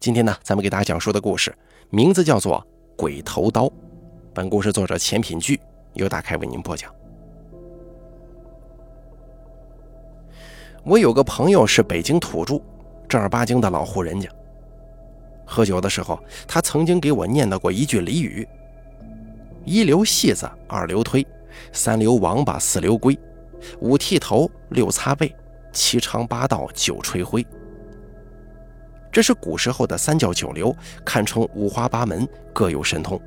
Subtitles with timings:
[0.00, 1.54] 今天呢，咱们给大家讲述的故事
[1.90, 2.58] 名字叫做
[2.96, 3.66] 《鬼头刀》。
[4.32, 5.60] 本故事作者钱品聚
[5.92, 6.90] 由大开为您播讲。
[10.84, 12.58] 我有个朋友是北京土著，
[13.06, 14.26] 正儿八经的老户人家。
[15.44, 18.48] 喝酒的时候，他曾经给我念叨过一句俚语
[19.66, 21.26] ：“一流戏子，二流推，
[21.74, 23.18] 三流王八，四流龟，
[23.80, 25.30] 五剃头，六擦背，
[25.74, 27.46] 七长八道，九吹灰。”
[29.12, 30.74] 这是古时候的三教九流，
[31.04, 33.20] 堪称五花八门，各有神通。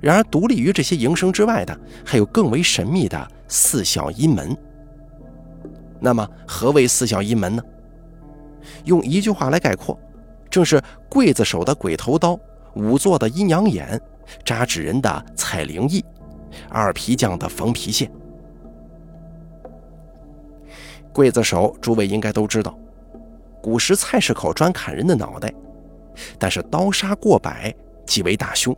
[0.00, 4.56] 然而，独立于这些营生之外的，还有更为神秘的四小阴门。
[6.00, 7.62] 那么，何为四小阴门呢？
[8.84, 9.98] 用一句话来概括，
[10.50, 12.38] 正是刽子手的鬼头刀，
[12.74, 14.00] 仵作的阴阳眼，
[14.44, 16.04] 扎纸人的采灵翼，
[16.68, 18.10] 二皮匠的缝皮线。
[21.14, 22.76] 刽子手，诸位应该都知道。
[23.66, 25.52] 古时菜市口专砍人的脑袋，
[26.38, 27.74] 但是刀杀过百
[28.06, 28.72] 即为大凶。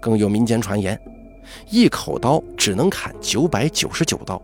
[0.00, 0.96] 更有民间传言，
[1.68, 4.40] 一口刀只能砍九百九十九刀，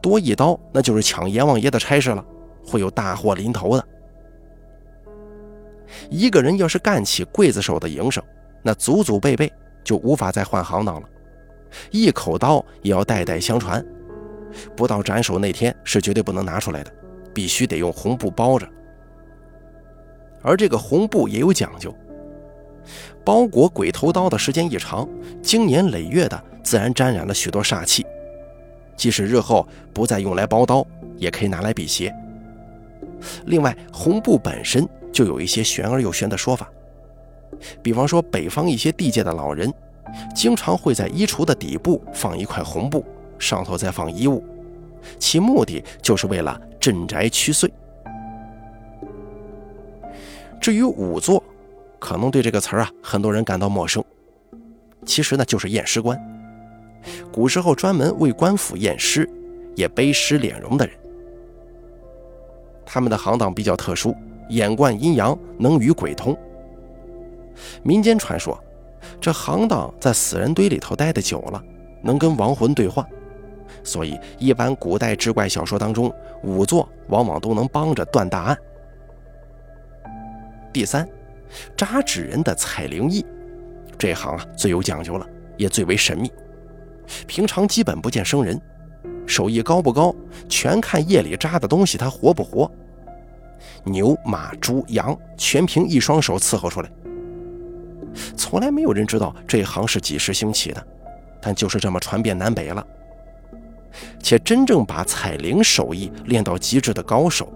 [0.00, 2.24] 多一刀那就是抢阎王爷的差事了，
[2.64, 3.84] 会有大祸临头的。
[6.08, 8.22] 一个人要是干起刽子手的营生，
[8.62, 11.08] 那祖祖辈辈就无法再换行当了，
[11.90, 13.84] 一口刀也要代代相传，
[14.76, 16.92] 不到斩首那天是绝对不能拿出来的。
[17.34, 18.66] 必须得用红布包着，
[20.40, 21.92] 而这个红布也有讲究。
[23.24, 25.08] 包裹鬼头刀的时间一长，
[25.42, 28.06] 经年累月的，自然沾染了许多煞气。
[28.96, 32.14] 即使日后不再用来包刀，也可以拿来辟邪。
[33.46, 36.70] 另外，红布本身就有一些玄而又玄的说法。
[37.82, 39.72] 比方说，北方一些地界的老人，
[40.34, 43.04] 经常会在衣橱的底部放一块红布，
[43.38, 44.44] 上头再放衣物。
[45.18, 47.70] 其目的就是为了镇宅驱祟。
[50.60, 51.42] 至于仵作，
[51.98, 54.02] 可能对这个词儿啊，很多人感到陌生。
[55.04, 56.18] 其实呢，就是验尸官。
[57.30, 59.28] 古时候专门为官府验尸，
[59.74, 60.96] 也背尸敛容的人。
[62.86, 64.14] 他们的行当比较特殊，
[64.48, 66.34] 眼观阴阳，能与鬼通。
[67.82, 68.58] 民间传说，
[69.20, 71.62] 这行当在死人堆里头待的久了，
[72.02, 73.06] 能跟亡魂对话。
[73.84, 76.12] 所以，一般古代志怪小说当中，
[76.42, 78.58] 仵作往往都能帮着断大案。
[80.72, 81.06] 第三，
[81.76, 83.24] 扎纸人的采灵翼，
[83.98, 86.32] 这行啊最有讲究了，也最为神秘。
[87.26, 88.58] 平常基本不见生人，
[89.26, 90.14] 手艺高不高，
[90.48, 92.70] 全看夜里扎的东西它活不活。
[93.84, 96.90] 牛、马、猪、羊，全凭一双手伺候出来。
[98.36, 100.86] 从来没有人知道这行是几时兴起的，
[101.40, 102.84] 但就是这么传遍南北了。
[104.22, 107.52] 且真正把采灵手艺练到极致的高手，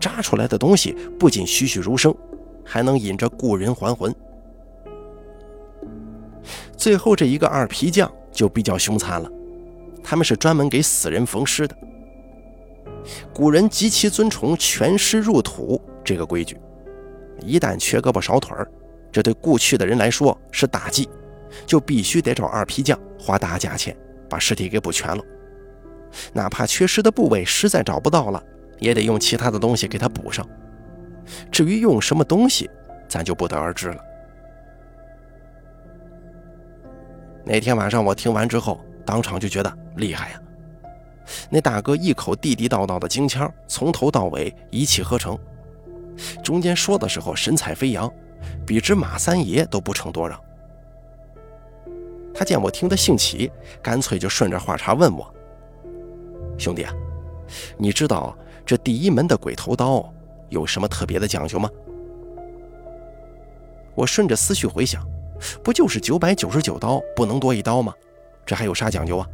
[0.00, 2.14] 扎出来的东西不仅栩栩如生，
[2.64, 4.14] 还能引着故人还魂。
[6.76, 9.30] 最后这一个二皮匠就比较凶残了，
[10.02, 11.76] 他们是专门给死人缝尸的。
[13.32, 16.58] 古人极其尊崇全尸入土这个规矩，
[17.40, 18.70] 一旦缺胳膊少腿儿，
[19.10, 21.08] 这对故去的人来说是大忌，
[21.66, 23.96] 就必须得找二皮匠花大价钱
[24.28, 25.22] 把尸体给补全了。
[26.32, 28.42] 哪怕缺失的部位实在找不到了，
[28.78, 30.46] 也得用其他的东西给它补上。
[31.50, 32.70] 至于用什么东西，
[33.08, 33.98] 咱就不得而知了。
[37.44, 40.40] 那天晚上我听完之后，当场就觉得厉害呀！
[41.50, 45.38] 那大哥一口地地道道的京腔，从头到尾一气呵成。
[46.42, 48.10] 中间说的时候神采飞扬，
[48.66, 50.38] 比之马三爷都不成多让。
[52.34, 53.50] 他见我听得兴起，
[53.82, 55.34] 干脆就顺着话茬问我。
[56.58, 56.92] 兄弟啊，
[57.76, 60.12] 你知道这第一门的鬼头刀
[60.48, 61.68] 有什么特别的讲究吗？
[63.94, 65.06] 我顺着思绪回想，
[65.62, 67.94] 不就是九百九十九刀不能多一刀吗？
[68.46, 69.28] 这还有啥讲究啊？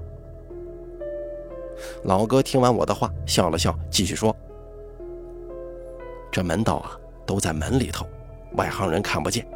[2.05, 4.35] 老哥听完我的话，笑了笑，继续说
[6.31, 8.07] ：“这门道啊，都在门里头，
[8.53, 9.47] 外行人看不见。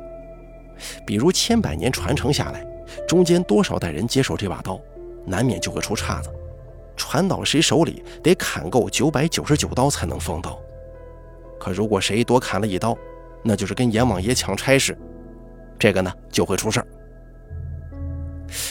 [1.06, 2.66] 比如千百年传承下来，
[3.06, 4.80] 中间多少代人接手这把刀，
[5.26, 6.30] 难免就会出岔子。”
[6.96, 10.58] 传到谁手里，得砍够九百九十九刀才能封刀。
[11.58, 12.96] 可如果谁多砍了一刀，
[13.42, 14.96] 那就是跟阎王爷抢差事，
[15.78, 16.86] 这个呢就会出事儿。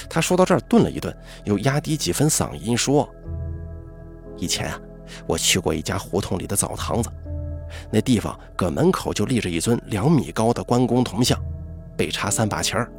[0.09, 3.09] 他说到这儿顿了一顿，又压低几分嗓音说
[4.37, 4.79] ：“以前啊，
[5.27, 7.09] 我去过一家胡同里的澡堂子，
[7.91, 11.37] 那地方搁门口就立着一尊两米高的关公铜像，
[11.97, 12.91] 被插三把钱儿。”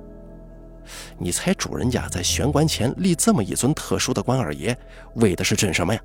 [1.18, 4.76] 你猜主人家在玄关前立这么一尊特殊的关二爷，
[5.14, 6.00] 为的是镇什么呀？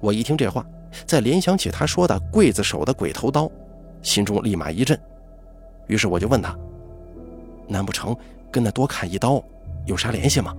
[0.00, 0.64] 我一听这话，
[1.06, 3.50] 再联想起他说的刽子手的鬼头刀，
[4.02, 4.98] 心中立马一震。
[5.86, 6.56] 于是我就问他
[7.68, 8.16] ：“难不成
[8.50, 9.42] 跟那多砍一刀
[9.86, 10.56] 有啥联系吗？”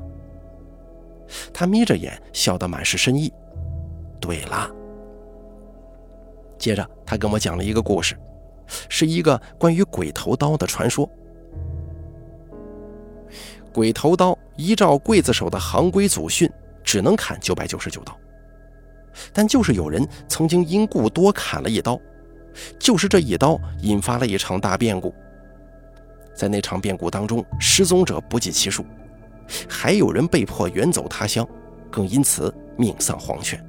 [1.54, 3.32] 他眯着眼，笑得满是深意。
[4.20, 4.70] 对了，
[6.58, 8.16] 接着他跟我讲了一个故事，
[8.90, 11.10] 是一个关于鬼头刀的传说。
[13.74, 16.50] 鬼头刀依照刽子手的行规祖训，
[16.84, 18.18] 只能砍九百九十九刀。
[19.34, 22.00] 但就是有人曾经因故多砍了一刀，
[22.80, 25.14] 就是这一刀引发了一场大变故。
[26.34, 28.86] 在那场变故当中，失踪者不计其数，
[29.68, 31.48] 还有人被迫远走他乡，
[31.90, 33.64] 更因此命丧黄泉。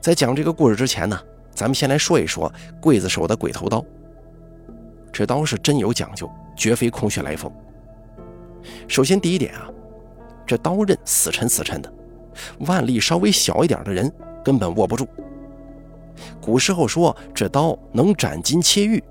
[0.00, 1.18] 在讲这个故事之前呢，
[1.54, 3.84] 咱们先来说一说刽子手的鬼头刀。
[5.20, 6.26] 这刀是真有讲究，
[6.56, 7.52] 绝非空穴来风。
[8.88, 9.68] 首先，第一点啊，
[10.46, 11.92] 这刀刃死沉死沉的，
[12.60, 14.10] 腕力稍微小一点的人
[14.42, 15.06] 根本握不住。
[16.40, 19.04] 古时候说这刀能斩金切玉，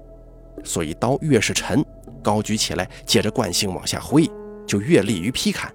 [0.64, 1.86] 所以刀越是沉，
[2.24, 4.28] 高举起来，借着惯性往下挥，
[4.66, 5.72] 就越利于劈砍。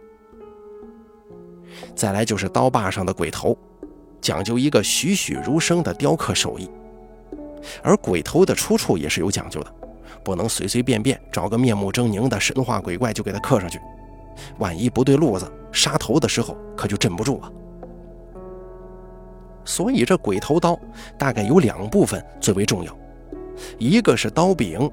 [1.94, 3.56] 再来就是刀把上的鬼头，
[4.20, 6.68] 讲究一个栩栩如生的雕刻手艺，
[7.84, 9.72] 而鬼头的出处也是有讲究的。
[10.22, 13.80] 不能随随便便找个面目狰狞的神话鬼怪就给他刻上去，
[14.58, 17.50] 万一不对路子，杀头的时候可就镇不住啊。
[19.64, 20.78] 所以这鬼头刀
[21.18, 22.96] 大概有两部分最为重要，
[23.78, 24.90] 一个是刀柄，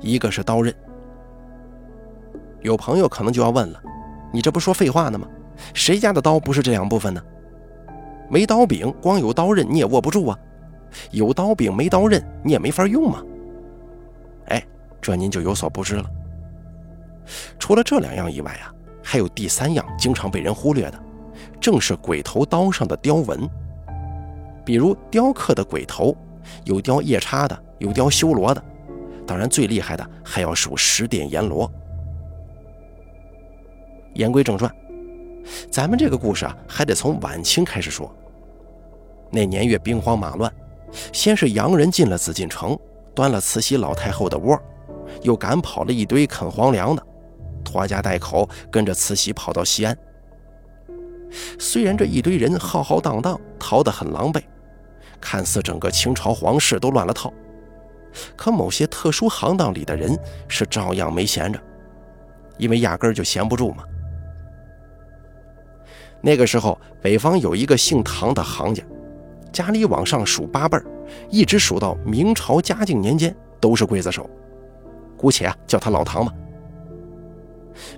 [0.00, 0.74] 一个是刀刃。
[2.62, 3.80] 有朋友可能就要问了，
[4.32, 5.28] 你这不说废话呢吗？
[5.72, 7.22] 谁家的刀不是这两部分呢？
[8.28, 10.38] 没刀柄，光有刀刃你也握不住啊；
[11.12, 13.22] 有刀柄没刀刃，你也没法用嘛。
[14.48, 14.62] 哎，
[15.00, 16.10] 这您就有所不知了。
[17.58, 18.72] 除了这两样以外啊，
[19.02, 21.02] 还有第三样经常被人忽略的，
[21.60, 23.48] 正是鬼头刀上的雕纹。
[24.64, 26.16] 比如雕刻的鬼头，
[26.64, 28.62] 有雕夜叉的，有雕修罗的，
[29.26, 31.70] 当然最厉害的还要数十殿阎罗。
[34.14, 34.72] 言归正传，
[35.70, 38.12] 咱们这个故事啊，还得从晚清开始说。
[39.30, 40.52] 那年月兵荒马乱，
[41.12, 42.78] 先是洋人进了紫禁城。
[43.16, 44.56] 端了慈禧老太后的窝，
[45.22, 47.02] 又赶跑了一堆啃皇粮的，
[47.64, 49.96] 拖家带口跟着慈禧跑到西安。
[51.58, 54.42] 虽然这一堆人浩浩荡荡，逃得很狼狈，
[55.20, 57.32] 看似整个清朝皇室都乱了套，
[58.36, 60.16] 可某些特殊行当里的人
[60.46, 61.58] 是照样没闲着，
[62.58, 63.82] 因为压根儿就闲不住嘛。
[66.20, 68.82] 那个时候，北方有一个姓唐的行家，
[69.56, 70.84] 家里往上数八辈儿。
[71.30, 74.28] 一直数到明朝嘉靖年间都是刽子手，
[75.16, 76.32] 姑且啊叫他老唐吧。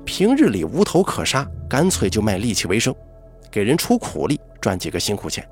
[0.04, 2.94] 平日里无头可杀，干脆就卖力气为生，
[3.50, 5.44] 给人出苦力赚几个辛苦钱，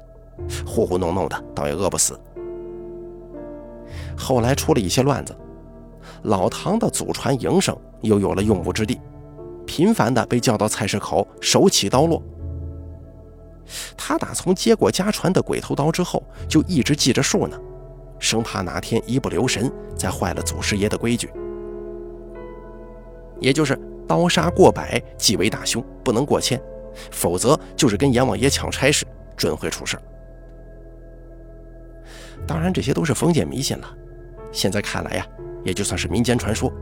[0.65, 2.17] 糊糊弄弄的倒也饿不死。
[4.17, 5.37] 后来出了一些乱子，
[6.23, 9.01] 老唐的祖传营生又有了用武之地，
[9.67, 12.23] 频繁的被叫到菜市口手起刀落。
[13.97, 17.59] 他打从接过家传的鬼头刀之后，就一直记着数呢，
[18.19, 21.31] 生怕哪天一不留神，再坏了祖师爷的规矩。
[23.41, 26.61] 也就是刀杀过百即为大凶，不能过千，
[27.11, 29.05] 否则就是跟阎王爷抢差事，
[29.37, 29.99] 准会出事。
[32.47, 33.89] 当然，这些都是封建迷信了，
[34.53, 35.27] 现在看来呀，
[35.65, 36.73] 也就算是民间传说。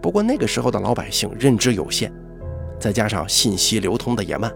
[0.00, 2.12] 不过那个时候的老百姓认知有限，
[2.80, 4.52] 再加上信息流通的也慢。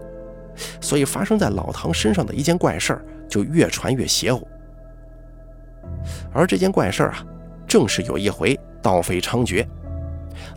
[0.81, 4.47] 所以发生在老唐身上的一件怪事儿，就越传越邪乎。
[6.33, 7.25] 而这件怪事儿啊，
[7.67, 9.65] 正是有一回盗匪猖獗，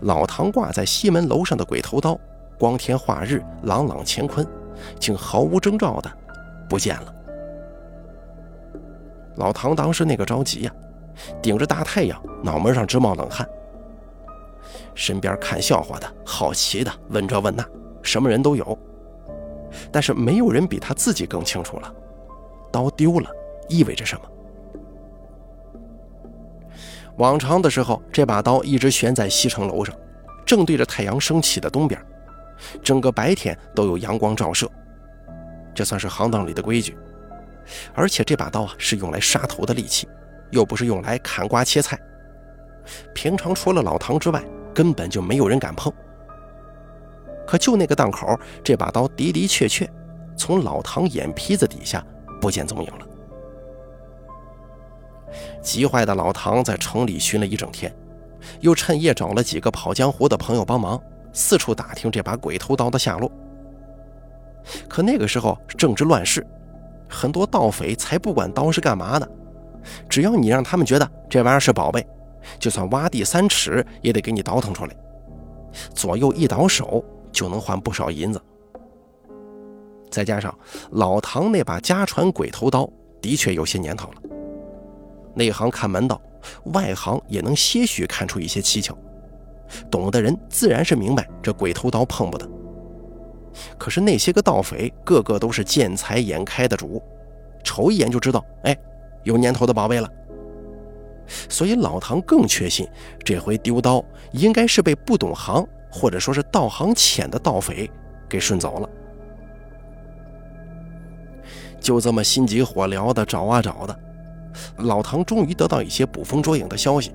[0.00, 2.18] 老唐挂在西门楼上的鬼头刀，
[2.58, 4.46] 光天化日，朗朗乾坤，
[4.98, 6.10] 竟毫无征兆的
[6.68, 7.14] 不见了。
[9.36, 10.72] 老唐当时那个着急呀，
[11.42, 13.46] 顶着大太阳，脑门上直冒冷汗。
[14.94, 17.64] 身边看笑话的、好奇的、问这问那，
[18.02, 18.78] 什么人都有。
[19.90, 21.94] 但是没有人比他自己更清楚了，
[22.70, 23.30] 刀丢了
[23.68, 24.22] 意味着什么。
[27.16, 29.94] 往常的时候，这把刀一直悬在西城楼上，
[30.44, 32.00] 正对着太阳升起的东边，
[32.82, 34.70] 整个白天都有阳光照射，
[35.74, 36.96] 这算是行当里的规矩。
[37.94, 40.06] 而且这把刀啊是用来杀头的利器，
[40.50, 41.98] 又不是用来砍瓜切菜，
[43.14, 45.92] 平常除了老唐之外，根本就没有人敢碰。
[47.46, 49.88] 可就那个档口，这把刀的的确确
[50.36, 52.04] 从老唐眼皮子底下
[52.40, 53.06] 不见踪影了。
[55.62, 57.94] 急坏的老唐在城里寻了一整天，
[58.60, 61.00] 又趁夜找了几个跑江湖的朋友帮忙，
[61.32, 63.30] 四处打听这把鬼头刀的下落。
[64.88, 66.46] 可那个时候正值乱世，
[67.08, 69.28] 很多盗匪才不管刀是干嘛的，
[70.08, 72.04] 只要你让他们觉得这玩意儿是宝贝，
[72.58, 74.96] 就算挖地三尺也得给你倒腾出来，
[75.94, 77.04] 左右一倒手
[77.36, 78.40] 就能换不少银子。
[80.10, 80.56] 再加上
[80.92, 82.88] 老唐那把家传鬼头刀
[83.20, 84.14] 的确有些年头了，
[85.34, 86.18] 内行看门道，
[86.72, 88.96] 外行也能些许看出一些蹊跷，
[89.90, 92.48] 懂的人自然是明白这鬼头刀碰不得。
[93.76, 97.02] 可是那些个盗匪个个都是见财眼开的主，
[97.62, 98.74] 瞅一眼就知道，哎，
[99.24, 100.10] 有年头的宝贝了。
[101.48, 102.88] 所以老唐更确信，
[103.24, 104.02] 这回丢刀
[104.32, 105.66] 应该是被不懂行
[105.96, 107.90] 或者说是道行浅的盗匪
[108.28, 108.88] 给顺走了。
[111.80, 113.98] 就这么心急火燎的找啊找的，
[114.78, 117.14] 老唐终于得到一些捕风捉影的消息，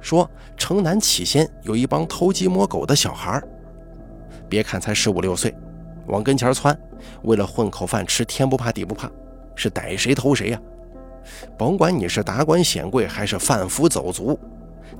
[0.00, 0.28] 说
[0.58, 3.42] 城南起先有一帮偷鸡摸狗的小孩
[4.48, 5.54] 别看才十五六岁，
[6.06, 6.78] 往跟前窜，
[7.22, 9.10] 为了混口饭吃，天不怕地不怕，
[9.54, 10.60] 是逮谁偷谁呀！
[11.56, 14.38] 甭管你是达官显贵还是贩夫走卒，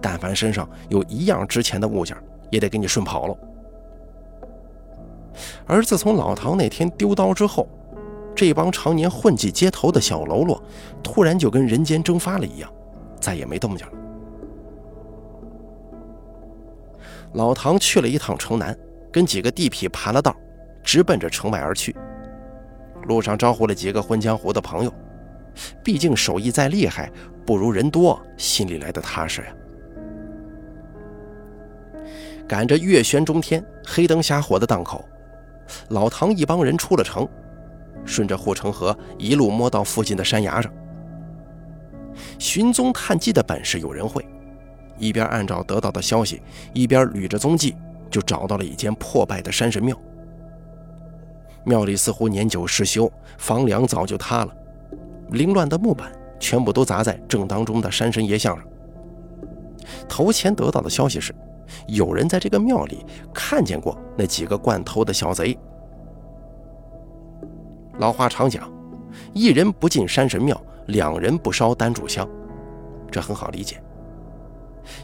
[0.01, 2.17] 但凡身上有一样值钱的物件，
[2.55, 3.37] 也得给你顺跑喽。
[5.67, 7.69] 而自从老唐那天丢刀之后，
[8.37, 10.63] 这帮常年混迹街头的小喽啰，
[11.03, 12.73] 突然就跟人间蒸发了一样，
[13.21, 13.93] 再也没动静了。
[17.33, 18.79] 老唐去了一趟城南，
[19.13, 20.33] 跟几个地痞盘了道，
[20.85, 21.97] 直奔着城外而去。
[23.09, 24.95] 路上招呼了几个混江湖的朋友，
[25.83, 27.11] 毕竟手艺再厉害，
[27.45, 29.49] 不如人多，心里来的踏实呀。
[32.49, 35.05] 赶着月悬中天、黑灯瞎火的档口，
[35.89, 37.27] 老唐一帮人出了城。
[38.07, 40.71] 顺着护城河一路摸到附近的山崖上，
[42.39, 44.23] 寻踪探迹的本事有人会，
[44.99, 46.43] 一边按照得到的消息，
[46.75, 47.75] 一边捋着踪迹，
[48.11, 49.99] 就找到了一间破败的山神庙。
[51.65, 54.55] 庙里似乎年久失修，房梁早就塌了，
[55.31, 58.67] 凌乱的木板全部都砸在正当中的山神爷像上。
[60.07, 61.35] 头前得到的消息是，
[61.87, 65.59] 有人在这个庙里看见过那几个惯偷的小贼。
[67.99, 68.71] 老话常讲，
[69.33, 72.29] 一人不进山神庙，两人不烧单炷香，
[73.11, 73.81] 这很好理解。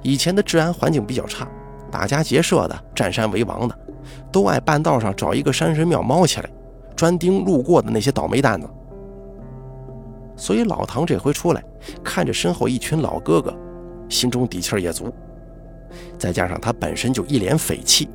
[0.03, 1.49] 以前的治安环境比较差，
[1.91, 3.79] 打家劫舍的、占山为王的，
[4.33, 6.51] 都爱半道上找一个山神庙猫起来，
[6.97, 8.69] 专盯路过的那些倒霉蛋子。
[10.37, 11.63] 所以老唐这回出来，
[12.03, 13.57] 看着身后一群老哥哥，
[14.09, 15.15] 心中底气也足。
[16.19, 18.09] 再加上他本身就一脸匪气，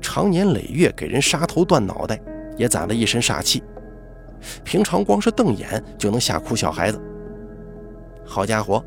[0.00, 2.20] 常年累月给人杀头断脑袋，
[2.56, 3.62] 也攒了一身煞气。
[4.62, 7.00] 平常光是瞪眼就能吓哭小孩子。
[8.24, 8.84] 好家伙，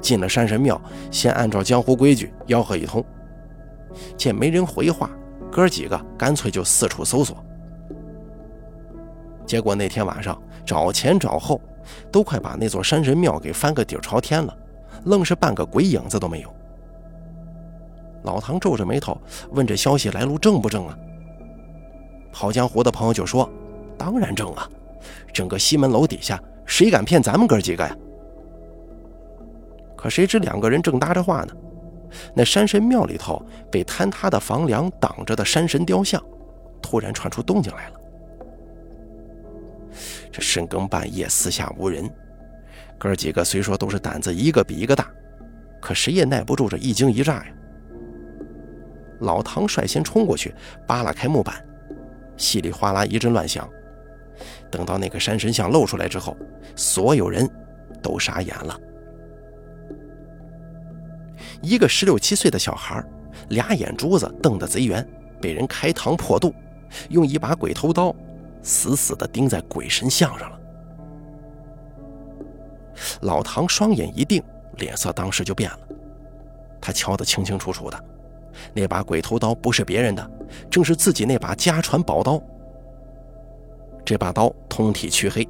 [0.00, 0.80] 进了山神庙，
[1.10, 3.04] 先按照江湖规矩吆喝一通，
[4.16, 5.10] 见没人回话，
[5.50, 7.44] 哥几个干脆就四处搜索。
[9.44, 11.60] 结果那天晚上找前找后，
[12.12, 14.56] 都快把那座山神庙给翻个底朝天了，
[15.04, 16.54] 愣是半个鬼影子都没有。
[18.22, 20.96] 老唐皱着眉头问：“这消息来路正不正啊？”
[22.32, 23.48] 跑江湖的朋友就说
[23.98, 24.68] ：“当然正啊。”
[25.32, 27.96] 整个西门楼底下，谁敢骗咱们哥几个呀？
[29.96, 31.54] 可谁知两个人正搭着话呢，
[32.34, 36.22] 那山神庙里头被坍塌的房梁挡着的山神雕像，
[36.80, 38.00] 突然传出动静来了。
[40.30, 42.08] 这深更半夜，四下无人，
[42.98, 45.10] 哥几个虽说都是胆子一个比一个大，
[45.80, 47.46] 可谁也耐不住这一惊一乍呀。
[49.22, 50.54] 老唐率先冲过去，
[50.86, 51.64] 扒拉开木板，
[52.36, 53.68] 稀里哗啦一阵乱响。
[54.70, 56.36] 等到那个山神像露出来之后，
[56.76, 57.48] 所有人
[58.02, 58.78] 都傻眼了。
[61.60, 63.04] 一个十六七岁的小孩，
[63.50, 65.06] 俩眼珠子瞪得贼圆，
[65.40, 66.52] 被人开膛破肚，
[67.10, 68.14] 用一把鬼头刀
[68.62, 70.58] 死死地钉在鬼神像上了。
[73.22, 74.42] 老唐双眼一定，
[74.78, 75.78] 脸色当时就变了。
[76.80, 78.04] 他瞧得清清楚楚的，
[78.74, 80.30] 那把鬼头刀不是别人的，
[80.70, 82.40] 正是自己那把家传宝刀。
[84.04, 85.48] 这把刀通体黢黑，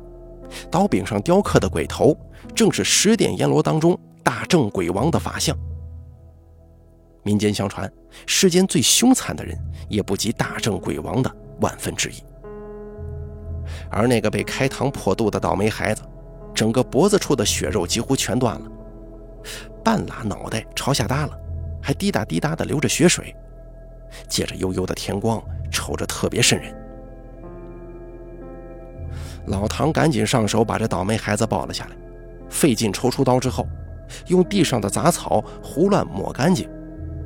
[0.70, 2.16] 刀柄上雕刻的鬼头，
[2.54, 5.56] 正是十殿阎罗当中大正鬼王的法相。
[7.22, 7.90] 民间相传，
[8.26, 12.14] 世间最凶残的人，也不及大正鬼王的万分之一。
[13.90, 16.02] 而那个被开膛破肚的倒霉孩子，
[16.52, 18.70] 整个脖子处的血肉几乎全断了，
[19.84, 21.38] 半拉脑袋朝下耷了，
[21.82, 23.34] 还滴答滴答的流着血水，
[24.28, 26.74] 借着幽幽的天光，瞅着特别瘆人。
[29.46, 31.96] 老唐赶紧上手把这倒霉孩子抱了下来，
[32.48, 33.66] 费劲抽出刀之后，
[34.28, 36.70] 用地上的杂草胡乱抹干净，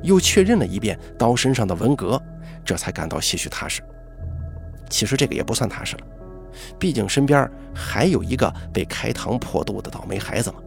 [0.02, 2.20] 又确认了一遍刀身上的纹格，
[2.64, 3.82] 这才感到些许踏实。
[4.88, 6.02] 其实这个也不算踏实了，
[6.78, 10.58] 毕竟身边还有一个被开膛破肚的倒霉孩子嘛。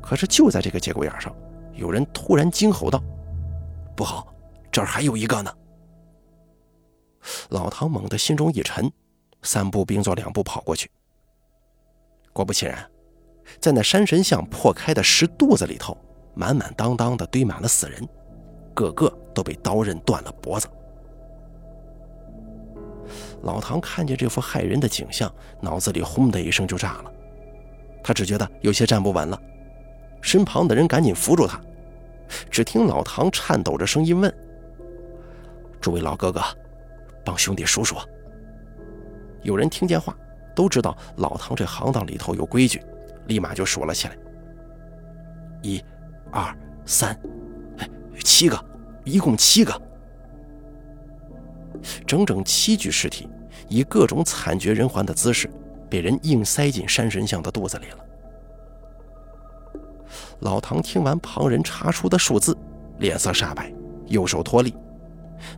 [0.00, 1.34] 可是就在这个节骨眼上，
[1.76, 3.02] 有人突然惊吼道
[3.96, 4.34] ：“不好，
[4.70, 5.52] 这儿还有一个呢！”
[7.50, 8.90] 老唐猛地心中一沉，
[9.42, 10.90] 三步并作两步跑过去。
[12.32, 12.88] 果不其然，
[13.60, 15.96] 在那山神像破开的石肚子里头，
[16.34, 18.08] 满满当当的堆满了死人，
[18.74, 20.68] 个个都被刀刃断了脖子。
[23.42, 27.12] 老唐看见这幅骇人的景象，脑子里轰的一声就炸了。
[28.02, 29.40] 他只觉得有些站不稳了，
[30.26, 31.60] 身旁的人赶紧扶住他。
[32.50, 34.34] 只听老唐颤抖着声音问
[35.80, 36.42] ：“诸位老哥哥，
[37.24, 37.96] 帮兄弟数数。”
[39.42, 40.18] 有人听见话，
[40.52, 42.82] 都知道老唐这行当里头有规矩，
[43.28, 44.18] 立马就数了起来
[45.62, 45.80] ：“一、
[46.32, 46.52] 二、
[46.84, 47.16] 三，
[47.78, 47.88] 哎，
[48.24, 48.64] 七个，
[49.04, 49.80] 一共七个。”
[52.04, 53.28] 整整七具尸体，
[53.68, 55.48] 以各种惨绝人寰的姿势，
[55.88, 58.05] 被人硬塞进山神像的肚子里了。
[60.40, 62.56] 老唐听完旁人查出的数字，
[62.98, 63.72] 脸色煞白，
[64.06, 64.74] 右手脱力，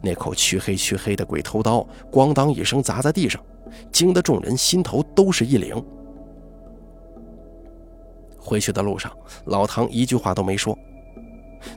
[0.00, 3.42] 那口黢黑黢黑的鬼头刀咣当一声砸在地上，
[3.90, 5.85] 惊得众人心头都是一凛。
[8.38, 9.12] 回去的路上，
[9.47, 10.78] 老唐一句话都没说。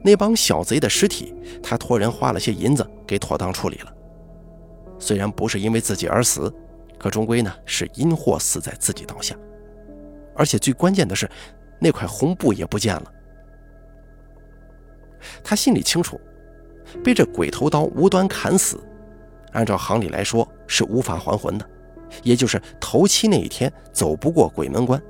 [0.04, 3.94] 那帮小贼的尸体，他托人花了些银子给妥当处理了。
[5.00, 6.54] 虽然不是因为自己而死，
[7.00, 9.36] 可终归呢是因祸死在自己刀下。
[10.36, 11.30] 而且最关键的是，
[11.84, 13.12] 那块红布也不见了。
[15.44, 16.22] 他心里清楚，
[17.04, 18.80] 被这鬼头刀无端砍死，
[19.54, 21.70] 按照行里来说是无法还魂的，
[22.24, 25.02] 也就是头七那一天走不过鬼门关，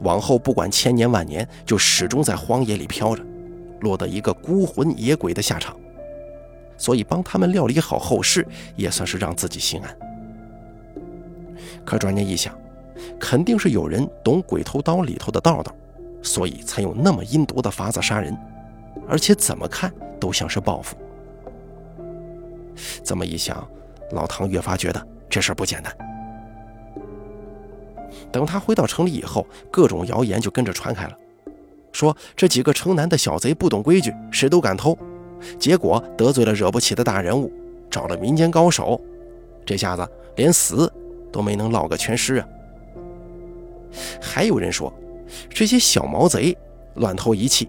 [0.00, 3.24] 往后不管千年万年，就始终在荒野里飘着，
[3.80, 5.74] 落得一个孤魂野鬼的下场。
[6.76, 9.98] 所以帮他们料理好后事，也算是让自己心安。
[11.84, 12.56] 可转念一想，
[13.18, 15.74] 肯定是有人懂鬼头刀里头的道道，
[16.22, 18.36] 所以才用那么阴毒的法子杀人，
[19.08, 20.96] 而且怎么看都像是报复。
[23.02, 23.66] 这么一想，
[24.12, 25.94] 老唐越发觉得这事儿不简单。
[28.30, 31.16] 等他回到城里以后，各种谣言就跟着传开了，
[31.92, 34.96] 说这几个城南的小贼不懂规矩，谁都敢偷。
[35.58, 37.52] 结果得罪了惹不起的大人物，
[37.90, 39.00] 找了民间高手，
[39.64, 40.92] 这下子连死
[41.32, 42.48] 都没能落个全尸啊！
[44.20, 44.92] 还有人说，
[45.50, 46.56] 这些小毛贼
[46.94, 47.68] 乱偷一气，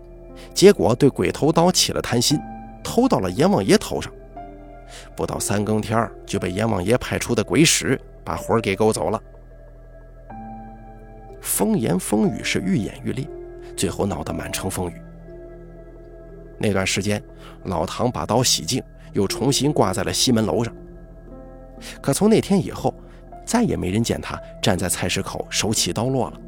[0.53, 2.39] 结果对鬼头刀起了贪心，
[2.83, 4.11] 偷到了阎王爷头上，
[5.15, 9.21] 不到三更天儿就被阎王爷派出的鬼使把魂儿给勾走了。
[11.41, 13.27] 风言风语是愈演愈烈，
[13.75, 15.01] 最后闹得满城风雨。
[16.57, 17.23] 那段时间，
[17.63, 20.75] 老唐把刀洗净，又重新挂在了西门楼上。
[22.01, 22.93] 可从那天以后，
[23.49, 26.39] 再也没人见他站在菜市口手起刀落了。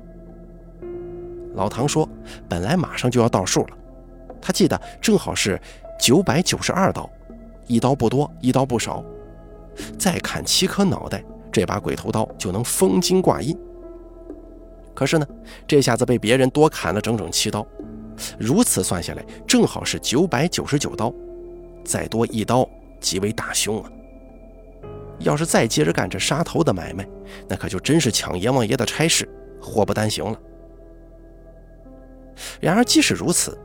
[1.56, 2.08] 老唐说
[2.48, 3.78] ：“本来马上就要到数了，
[4.40, 5.60] 他记得正好是
[6.00, 7.10] 九百九十二刀，
[7.66, 9.04] 一刀不多，一刀不少。
[9.98, 13.58] 再砍七颗脑袋，这把鬼头刀就能封金挂印。
[14.94, 15.28] 可是呢，
[15.66, 17.66] 这下子被别人多砍了整整七刀。”
[18.38, 21.12] 如此算下来，正好是九百九十九刀，
[21.84, 23.92] 再多一刀极为大凶啊！
[25.24, 27.08] 要是再接着干这杀头的买卖，
[27.48, 29.28] 那可就真是抢阎王爷的差事，
[29.62, 30.40] 祸不单行了。
[32.60, 33.58] 然而，即使如此，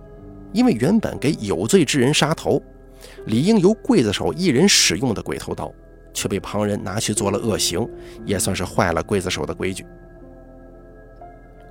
[0.52, 2.62] 因为原本给有罪之人杀头，
[3.26, 5.72] 理应由刽子手一人使用的鬼头刀，
[6.12, 7.88] 却被旁人拿去做了恶行，
[8.24, 9.86] 也算是坏了刽子手的规矩。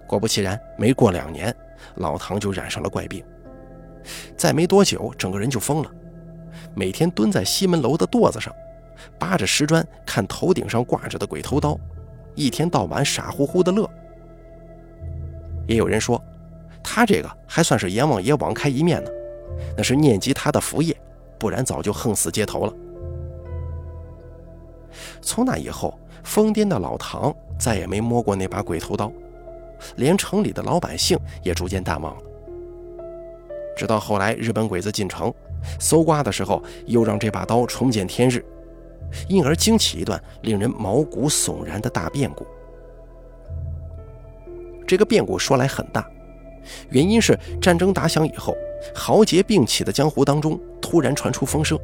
[0.08, 1.56] 果不其然，没过两年。
[1.96, 3.24] 老唐就染上了怪病，
[4.36, 5.92] 再没多久，整个人就疯了，
[6.74, 8.52] 每天蹲在西门楼的垛子上，
[9.20, 11.78] 扒着石砖看头顶上挂着的鬼头刀，
[12.36, 13.90] 一天到晚傻乎乎的乐。
[15.68, 16.22] 也有人说，
[16.84, 19.10] 他这个还算是阎王爷网开一面呢，
[19.76, 20.96] 那是念及他的福业，
[21.40, 22.74] 不然早就横死街头了。
[25.22, 29.12] 从那以后，疯癫的老唐再也没摸过那把鬼头刀。
[29.98, 32.22] 连城里的老百姓也逐渐淡忘了。
[33.76, 35.34] 直到后来日本鬼子进城，
[35.80, 38.44] 搜刮的时候又让这把刀重见天日，
[39.28, 42.46] 因而惊起一段令人毛骨悚然的大变故。
[44.88, 46.08] 这个变故说来很大，
[46.90, 48.56] 原因是战争打响以后，
[48.94, 51.80] 豪杰并起的江湖当中突然传出风声。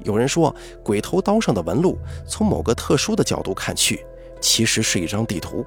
[0.00, 4.04] 有人说，鬼头刀上的纹路从某个特殊的角度看去，
[4.40, 5.64] 其实是一张地图。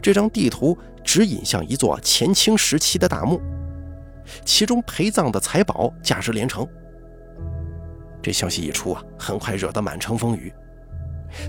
[0.00, 3.40] 这张地图指引向一座前清时期的大墓，
[4.44, 6.66] 其中陪葬的财宝价值连城。
[8.22, 10.52] 这消息一出啊，很快惹得满城风雨。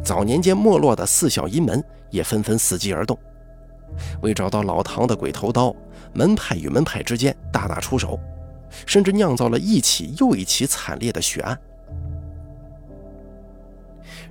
[0.04, 3.18] 早年间没落的四小阴门也纷纷伺机而动，
[4.22, 5.74] 为找到老唐的鬼头刀，
[6.14, 8.20] 门派与门派之间大打出手，
[8.86, 11.58] 甚至酿造了一起又一起惨烈的血案。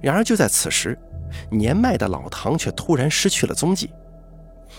[0.00, 0.98] 然而就在此时，
[1.50, 3.90] 年迈的老唐却突然失去了踪迹，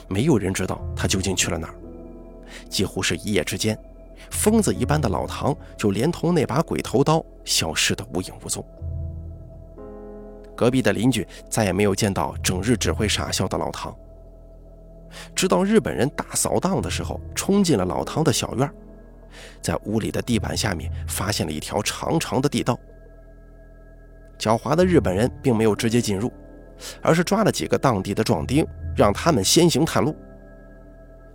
[0.08, 1.76] 没有人知道他究竟去了哪儿。
[2.70, 3.78] 几乎是一夜之间，
[4.32, 8.66] 疯子一般的老唐就连同那把鬼头刀消失得无影无踪。
[10.56, 13.96] 隔壁的邻居再也没有见到整日只会傻笑的老唐。
[15.36, 18.70] 直到日本人大扫荡的时候，冲进了老唐的小院，
[19.62, 22.78] 在屋里的地板下面发现了一条长长的地道。
[24.38, 26.32] 狡猾的日本人并没有直接进入，
[27.02, 30.16] 而是抓了几个当地的壮丁，让他们先行探路。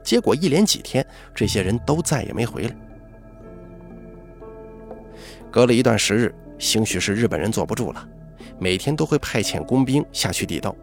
[0.02, 2.76] 结果一连几天，这些人都再也没回来。
[5.50, 8.08] 隔了一段时日，兴许是日本人坐不住了，
[8.58, 10.74] 每天都会派遣工兵下去地道。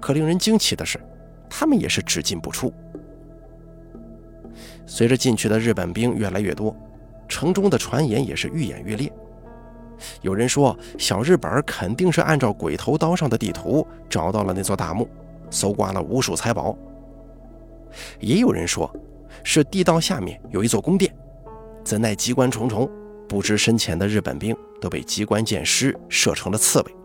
[0.00, 1.00] 可令人惊奇的是，
[1.48, 2.72] 他们也是只进不出。
[4.86, 6.74] 随着进去的日本兵越来越多，
[7.28, 9.12] 城中的传言也是愈演愈烈。
[10.20, 15.08] 有人说，小日本肯定是按照鬼头刀上的地图找到了那座大墓，
[15.50, 16.76] 搜刮了无数财宝。
[18.20, 18.90] 也有人说，
[19.44, 21.14] 是地道下面有一座宫殿，
[21.84, 22.90] 怎奈机关重重，
[23.28, 26.96] 不知深浅的日本兵都被机关箭矢射成了刺猬。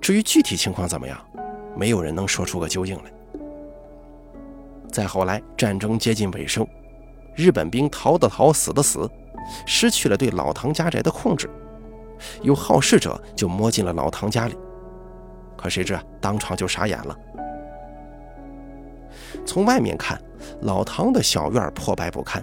[0.00, 1.18] 至于具体情况怎么样，
[1.76, 3.12] 没有人能说出个究竟来。
[4.90, 6.66] 再后来，战争接近尾声，
[7.34, 9.10] 日本兵逃的逃，死的死，
[9.66, 11.50] 失去了对老唐家宅的控制。
[12.40, 14.56] 有好事者就摸进了老唐家里，
[15.56, 17.14] 可谁知当场就傻眼了。
[19.46, 20.20] 从外面看，
[20.62, 22.42] 老唐的小院破败不堪；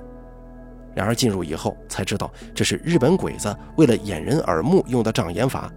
[0.96, 5.72] 然而进入以后才知道，这是日本鬼子为了掩人耳目用的障眼法。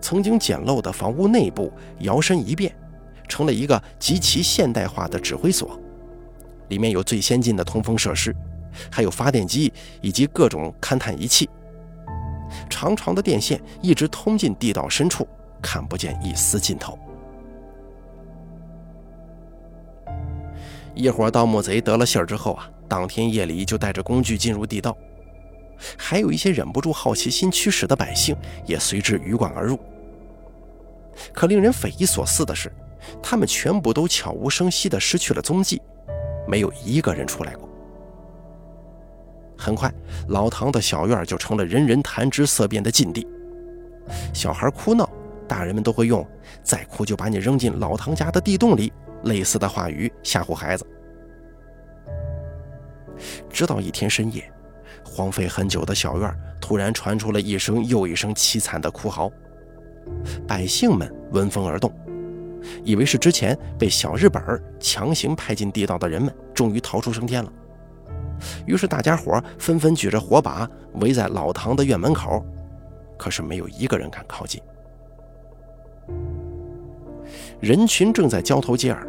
[0.00, 2.74] 曾经简陋的房屋内部摇身一变，
[3.28, 5.78] 成了一个极其现代化的指挥所，
[6.68, 8.34] 里面有最先进的通风设施，
[8.90, 11.48] 还有发电机以及各种勘探仪器。
[12.70, 15.28] 长长的电线一直通进地道深处，
[15.60, 16.98] 看不见一丝尽头。
[20.96, 24.96] 一伙盗墓贼得了信儿之后啊，当天夜里就带着工具进入地道，
[25.98, 29.78] 还有一些忍不住好奇心驱使的百姓也随之鱼贯而入。
[31.34, 32.72] 可令人匪夷所思的是，
[33.22, 35.82] 他们全部都悄无声息地失去了踪迹，
[36.48, 37.68] 没有一个人出来过。
[39.58, 39.92] 很快，
[40.28, 43.26] 老唐的小院就成了人人谈之色变的禁地。
[44.32, 45.06] 小孩哭闹，
[45.48, 46.26] 大人们都会用
[46.62, 48.92] “再哭就把你扔进老唐家的地洞里”
[49.24, 50.86] 类似的话语吓唬孩子。
[53.50, 54.50] 直到一天深夜，
[55.04, 59.30] 荒废很久的小院突然传出了一声又一声凄惨的哭嚎。
[60.46, 61.92] 百姓们闻风而动，
[62.84, 64.42] 以为是之前被小日本
[64.78, 67.52] 强行派进地道的人们终于逃出升天了。
[68.66, 70.68] 于是大家伙纷纷举着火把
[71.00, 72.44] 围在老唐的院门口，
[73.16, 74.60] 可是没有一个人敢靠近。
[77.66, 79.04] 人群正在交头接耳，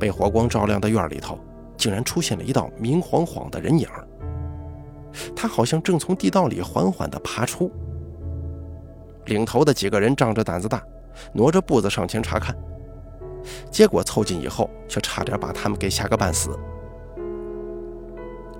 [0.00, 1.38] 被火光照亮的院里头，
[1.76, 3.86] 竟然出现了一道明晃晃的人影。
[5.36, 7.70] 他好像正从地道里缓缓地爬出。
[9.26, 10.82] 领头的几个人仗着胆子大，
[11.32, 12.52] 挪着步子上前查看，
[13.70, 16.58] 结果凑近以后，却差点把他们给吓个半死。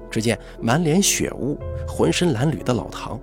[0.09, 3.19] 只见满脸血污、浑身褴褛的老唐，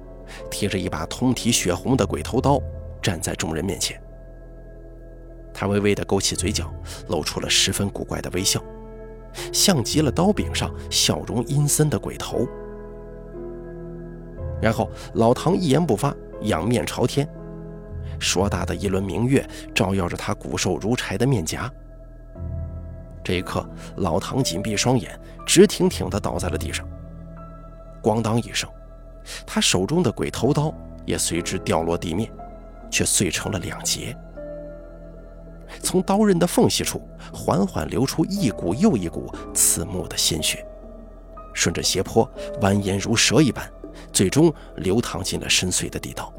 [0.51, 2.61] 提着一把通体血红的鬼头刀，
[3.01, 3.97] 站在众人面前。
[5.57, 6.69] 他微微地勾起嘴角，
[7.07, 8.61] 露出了十分古怪的微笑，
[9.53, 12.45] 像极了刀柄上笑容阴森的鬼头。
[14.61, 17.25] 然后，老唐一言不发，仰面朝天，
[18.19, 21.71] 硕大的一轮明月照耀着他骨瘦如柴的面颊。
[23.23, 23.65] 这一刻，
[23.95, 26.85] 老唐紧闭双眼，直挺挺地倒在了地上。
[28.03, 28.69] 咣当一声，
[29.47, 30.73] 他手中的鬼头刀
[31.05, 32.29] 也随之掉落地面，
[32.91, 34.15] 却碎成了两截。
[35.81, 37.01] 从刀刃的缝隙处
[37.33, 40.65] 缓缓流出一股又一股刺目的鲜血，
[41.53, 42.29] 顺着斜坡
[42.61, 43.69] 蜿蜒如蛇一般，
[44.11, 46.33] 最终流淌进了深邃的地道。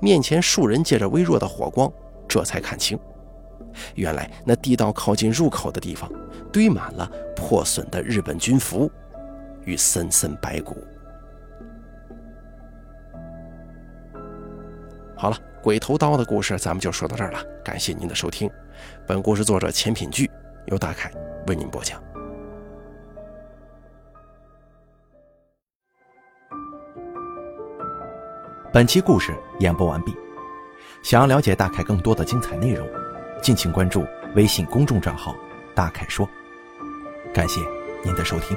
[0.00, 1.90] 面前数人借着微弱的火光，
[2.28, 2.98] 这才看清。
[3.94, 6.10] 原来那地道靠近入口的地方，
[6.52, 8.90] 堆满了破损的日本军服
[9.64, 10.76] 与森森白骨。
[15.16, 17.42] 好了，鬼头刀的故事咱们就说到这儿了。
[17.64, 18.50] 感谢您的收听。
[19.06, 20.28] 本故事作者钱品聚
[20.66, 21.10] 由大凯
[21.46, 22.02] 为您播讲。
[28.72, 30.12] 本期故事演播完毕。
[31.02, 32.88] 想要了解大凯更多的精彩内容
[33.42, 35.34] 敬请关注微信公众账号
[35.74, 36.28] 大凯说
[37.34, 37.60] 感谢
[38.04, 38.56] 您的收听。